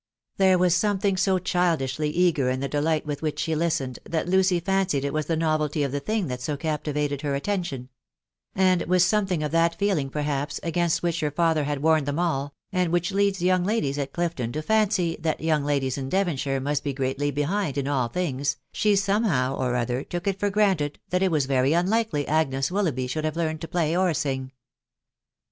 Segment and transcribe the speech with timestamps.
[0.37, 4.59] These was something a* childishly eager hi the delight wish which the listened, that Lucy
[4.59, 7.87] fancied it was the nwveUy of the thing that so captivated her attention;
[8.55, 12.55] and with something of that feeling, perhaps* against which her father had warned them all,
[12.71, 16.83] and which leads young ladies at Clifton to &n«y that young laches fa Devonshire must
[16.83, 20.97] he greatly behind hand in all things* she somehow or other took it for granted
[21.11, 24.49] that it was very unlikely Agnes Willsughby should bare learned to play or akig.